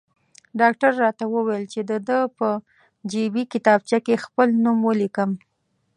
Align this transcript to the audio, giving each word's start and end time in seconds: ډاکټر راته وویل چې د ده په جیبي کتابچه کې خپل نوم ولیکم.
ډاکټر 0.59 0.91
راته 1.03 1.25
وویل 1.33 1.65
چې 1.73 1.81
د 1.89 1.91
ده 2.07 2.19
په 2.37 2.47
جیبي 3.11 3.43
کتابچه 3.53 3.97
کې 4.05 4.23
خپل 4.25 4.47
نوم 4.63 4.77
ولیکم. 4.87 5.31